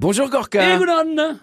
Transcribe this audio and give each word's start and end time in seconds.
Bonjour 0.00 0.30
Gorka. 0.30 0.78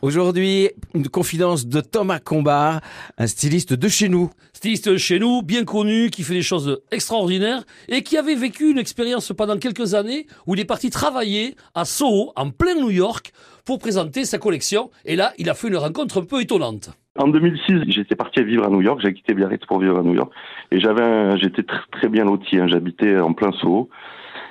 Aujourd'hui, 0.01 0.69
une 0.95 1.07
confidence 1.09 1.67
de 1.67 1.79
Thomas 1.79 2.17
Combar, 2.19 2.81
un 3.19 3.27
styliste 3.27 3.73
de 3.73 3.87
chez 3.87 4.09
nous. 4.09 4.31
Styliste 4.53 4.97
chez 4.97 5.19
nous, 5.19 5.43
bien 5.43 5.63
connu, 5.63 6.09
qui 6.09 6.23
fait 6.23 6.33
des 6.33 6.41
choses 6.41 6.81
extraordinaires 6.91 7.63
et 7.87 8.01
qui 8.01 8.17
avait 8.17 8.33
vécu 8.33 8.71
une 8.71 8.79
expérience 8.79 9.31
pendant 9.37 9.57
quelques 9.57 9.93
années 9.93 10.25
où 10.47 10.55
il 10.55 10.59
est 10.59 10.65
parti 10.65 10.89
travailler 10.89 11.55
à 11.75 11.85
Soho, 11.85 12.31
en 12.35 12.49
plein 12.49 12.73
New 12.73 12.89
York, 12.89 13.31
pour 13.63 13.77
présenter 13.77 14.25
sa 14.25 14.39
collection. 14.39 14.89
Et 15.05 15.15
là, 15.15 15.33
il 15.37 15.49
a 15.51 15.53
fait 15.53 15.67
une 15.67 15.77
rencontre 15.77 16.19
un 16.21 16.25
peu 16.25 16.41
étonnante. 16.41 16.89
En 17.19 17.27
2006, 17.27 17.91
j'étais 17.91 18.15
parti 18.15 18.43
vivre 18.43 18.65
à 18.65 18.69
New 18.69 18.81
York. 18.81 18.99
J'ai 19.03 19.13
quitté 19.13 19.35
Biarritz 19.35 19.65
pour 19.67 19.79
vivre 19.79 19.99
à 19.99 20.01
New 20.01 20.15
York. 20.15 20.31
Et 20.71 20.79
j'avais, 20.79 21.03
un- 21.03 21.37
j'étais 21.37 21.61
tr- 21.61 21.85
très 21.91 22.09
bien 22.09 22.25
loti. 22.25 22.57
hein. 22.57 22.67
J'habitais 22.67 23.19
en 23.19 23.33
plein 23.33 23.51
Soho. 23.61 23.89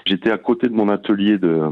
J'étais 0.04 0.30
à 0.30 0.38
côté 0.38 0.68
de 0.68 0.74
mon 0.74 0.88
atelier 0.88 1.36
de 1.38 1.62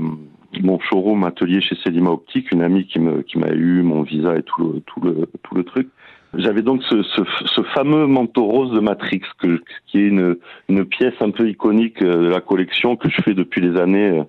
mon 0.62 0.78
showroom 0.80 1.24
atelier 1.24 1.60
chez 1.60 1.76
Selima 1.76 2.10
Optique, 2.10 2.52
une 2.52 2.62
amie 2.62 2.86
qui 2.86 2.98
me 2.98 3.22
qui 3.22 3.38
m'a 3.38 3.50
eu 3.50 3.82
mon 3.82 4.02
visa 4.02 4.36
et 4.36 4.42
tout 4.42 4.62
le 4.62 4.80
tout 4.80 5.00
le 5.00 5.28
tout 5.42 5.54
le 5.54 5.64
truc. 5.64 5.88
J'avais 6.36 6.62
donc 6.62 6.82
ce, 6.82 7.02
ce, 7.02 7.22
ce 7.46 7.62
fameux 7.74 8.06
manteau 8.06 8.44
rose 8.44 8.72
de 8.72 8.80
Matrix, 8.80 9.22
que, 9.38 9.62
qui 9.86 9.98
est 9.98 10.08
une, 10.08 10.36
une 10.68 10.84
pièce 10.84 11.14
un 11.20 11.30
peu 11.30 11.48
iconique 11.48 12.02
euh, 12.02 12.24
de 12.24 12.28
la 12.28 12.40
collection 12.40 12.96
que 12.96 13.08
je 13.08 13.22
fais 13.22 13.34
depuis 13.34 13.60
les 13.60 13.78
années 13.78 14.18
euh, 14.18 14.24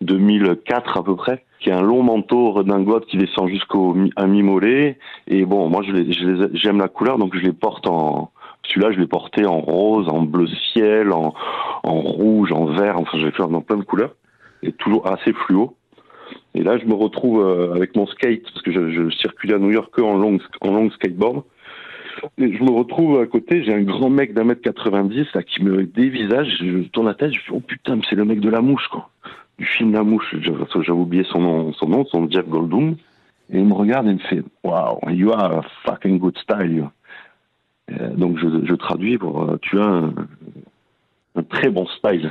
2004 0.00 0.98
à 0.98 1.02
peu 1.02 1.16
près, 1.16 1.44
qui 1.58 1.70
est 1.70 1.72
un 1.72 1.82
long 1.82 2.02
manteau 2.02 2.52
redingote 2.52 3.06
qui 3.06 3.16
descend 3.16 3.48
jusqu'au 3.48 3.94
mi-mollet. 3.94 4.98
Et 5.26 5.44
bon, 5.44 5.68
moi 5.68 5.82
j'aime 5.82 6.78
la 6.78 6.88
couleur, 6.88 7.18
donc 7.18 7.34
je 7.36 7.40
les 7.40 7.52
porte 7.52 7.86
en 7.86 8.30
celui-là, 8.66 8.92
je 8.92 9.00
l'ai 9.00 9.06
porté 9.06 9.46
en 9.46 9.58
rose, 9.58 10.08
en 10.08 10.22
bleu 10.22 10.46
ciel, 10.72 11.12
en, 11.12 11.34
en 11.82 11.94
rouge, 11.94 12.52
en 12.52 12.66
vert. 12.66 12.98
Enfin, 12.98 13.18
je 13.18 13.26
l'ai 13.26 13.32
fait 13.32 13.42
dans 13.42 13.62
plein 13.62 13.78
de 13.78 13.84
couleurs 13.84 14.14
et 14.62 14.72
toujours 14.72 15.06
assez 15.10 15.32
fluo. 15.32 15.76
Et 16.54 16.62
là, 16.62 16.78
je 16.78 16.84
me 16.86 16.94
retrouve 16.94 17.42
euh, 17.42 17.74
avec 17.74 17.96
mon 17.96 18.06
skate 18.06 18.42
parce 18.42 18.62
que 18.62 18.72
je, 18.72 18.90
je 18.90 19.10
circulais 19.10 19.54
à 19.54 19.58
New 19.58 19.70
York 19.70 19.96
en 20.00 20.16
long, 20.16 20.38
en 20.60 20.72
long 20.72 20.90
skateboard. 20.90 21.44
Et 22.38 22.54
je 22.54 22.62
me 22.62 22.70
retrouve 22.70 23.20
à 23.20 23.26
côté, 23.26 23.62
j'ai 23.64 23.72
un 23.72 23.82
grand 23.82 24.10
mec 24.10 24.34
d'un 24.34 24.44
mètre 24.44 24.62
90 24.62 25.26
là 25.34 25.42
qui 25.42 25.62
me 25.62 25.84
dévisage. 25.84 26.56
Je 26.60 26.88
tourne 26.88 27.06
la 27.06 27.14
tête, 27.14 27.32
je 27.32 27.40
fais 27.40 27.52
oh 27.52 27.60
putain, 27.60 27.98
c'est 28.08 28.16
le 28.16 28.24
mec 28.24 28.40
de 28.40 28.50
la 28.50 28.60
mouche 28.60 28.86
quoi, 28.88 29.10
du 29.58 29.64
film 29.64 29.92
La 29.92 30.02
Mouche. 30.02 30.34
J'avais 30.40 30.90
oublié 30.90 31.24
son 31.24 31.40
nom, 31.40 31.72
son 31.72 31.88
nom, 31.88 32.04
son 32.06 32.28
Jeff 32.28 32.46
Goldblum. 32.48 32.96
Et 33.52 33.58
il 33.58 33.64
me 33.64 33.74
regarde 33.74 34.06
et 34.06 34.10
il 34.10 34.16
me 34.16 34.20
fait 34.20 34.42
wow, 34.64 35.00
you 35.08 35.32
are 35.32 35.58
a 35.58 35.62
fucking 35.84 36.18
good 36.18 36.36
style. 36.38 36.88
Euh, 37.90 38.10
donc 38.14 38.38
je, 38.38 38.46
je 38.64 38.74
traduis 38.74 39.18
pour 39.18 39.42
euh, 39.42 39.58
tu 39.62 39.78
as 39.80 40.10
un 41.36 41.42
très 41.48 41.70
bon 41.70 41.86
style. 41.86 42.30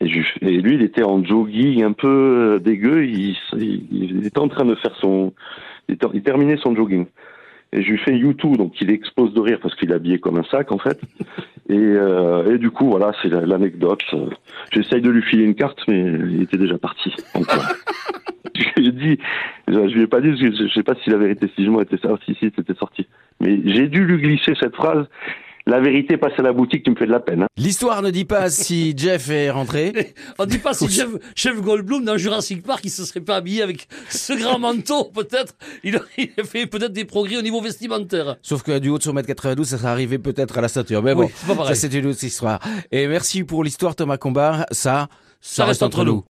Et, 0.00 0.08
je- 0.08 0.20
et 0.42 0.60
lui, 0.60 0.74
il 0.74 0.82
était 0.82 1.02
en 1.04 1.24
jogging 1.24 1.82
un 1.82 1.92
peu 1.92 2.56
euh, 2.56 2.58
dégueu. 2.58 3.04
Il, 3.06 3.36
il- 3.56 3.86
il 3.90 4.26
était 4.26 4.38
en 4.38 4.48
train 4.48 4.64
de 4.64 4.74
faire 4.76 4.94
son, 5.00 5.32
il, 5.88 5.96
ter- 5.98 6.10
il 6.14 6.22
terminait 6.22 6.56
son 6.58 6.74
jogging. 6.74 7.06
Et 7.72 7.82
je 7.82 7.90
lui 7.90 7.98
fais 7.98 8.16
YouTube, 8.16 8.56
donc 8.56 8.80
il 8.80 8.90
explose 8.90 9.34
de 9.34 9.40
rire 9.40 9.58
parce 9.60 9.74
qu'il 9.74 9.90
est 9.90 9.94
habillé 9.94 10.18
comme 10.18 10.38
un 10.38 10.44
sac 10.44 10.72
en 10.72 10.78
fait. 10.78 10.98
Et, 11.70 11.74
euh, 11.76 12.54
et 12.54 12.56
du 12.56 12.70
coup, 12.70 12.88
voilà, 12.88 13.12
c'est 13.20 13.28
la- 13.28 13.44
l'anecdote. 13.44 14.00
J'essaye 14.72 15.02
de 15.02 15.10
lui 15.10 15.20
filer 15.20 15.44
une 15.44 15.54
carte, 15.54 15.78
mais 15.86 15.98
il 16.00 16.40
était 16.40 16.56
déjà 16.56 16.78
parti. 16.78 17.12
J'ai 18.76 18.92
dit, 18.92 19.18
je 19.68 19.78
lui 19.94 20.02
ai 20.02 20.06
pas 20.06 20.20
dit, 20.22 20.28
parce 20.30 20.40
que 20.40 20.66
je, 20.66 20.72
sais 20.72 20.82
pas 20.82 20.94
si 21.04 21.10
la 21.10 21.18
vérité, 21.18 21.46
si 21.54 21.64
je 21.64 21.70
m'en 21.70 21.80
étais 21.82 21.98
sorti, 21.98 22.34
si 22.40 22.50
c'était 22.56 22.74
sorti. 22.74 23.06
Mais 23.40 23.60
j'ai 23.64 23.86
dû 23.86 24.04
lui 24.04 24.16
glisser 24.16 24.54
cette 24.58 24.74
phrase. 24.74 25.06
La 25.70 25.80
vérité 25.80 26.16
passe 26.16 26.32
à 26.38 26.42
la 26.42 26.54
boutique, 26.54 26.82
tu 26.82 26.90
me 26.90 26.96
fais 26.96 27.04
de 27.06 27.10
la 27.10 27.20
peine. 27.20 27.42
hein. 27.42 27.46
L'histoire 27.58 28.00
ne 28.00 28.10
dit 28.10 28.24
pas 28.24 28.48
si 28.50 28.94
Jeff 28.96 29.28
est 29.28 29.50
rentré. 29.50 30.14
On 30.38 30.46
dit 30.46 30.56
pas 30.56 30.72
si 30.72 30.88
Jeff, 30.88 31.08
Jeff 31.36 31.60
Goldblum 31.60 32.06
dans 32.06 32.16
Jurassic 32.16 32.62
Park, 32.62 32.80
il 32.84 32.90
se 32.90 33.04
serait 33.04 33.20
pas 33.20 33.36
habillé 33.36 33.60
avec 33.62 33.86
ce 34.08 34.32
grand 34.32 34.58
manteau, 34.58 35.04
peut-être. 35.14 35.54
Il 35.84 35.96
a, 35.96 36.00
il 36.16 36.30
a 36.38 36.44
fait 36.44 36.66
peut-être 36.66 36.94
des 36.94 37.04
progrès 37.04 37.36
au 37.36 37.42
niveau 37.42 37.60
vestimentaire. 37.60 38.36
Sauf 38.40 38.62
que 38.62 38.78
du 38.78 38.88
haut 38.88 38.96
de 38.96 39.02
son 39.02 39.12
mètre 39.12 39.28
92, 39.28 39.66
ça 39.68 39.76
serait 39.76 39.88
arrivé 39.88 40.18
peut-être 40.18 40.56
à 40.56 40.62
la 40.62 40.68
ceinture. 40.68 41.02
Mais 41.02 41.14
bon, 41.14 41.28
ça 41.66 41.74
c'est 41.74 41.92
une 41.92 42.06
autre 42.06 42.24
histoire. 42.24 42.60
Et 42.90 43.06
merci 43.06 43.44
pour 43.44 43.62
l'histoire 43.62 43.94
Thomas 43.94 44.16
Combar. 44.16 44.64
Ça, 44.70 45.08
Ça 45.42 45.66
reste 45.66 45.82
entre 45.82 46.02
nous. 46.04 46.24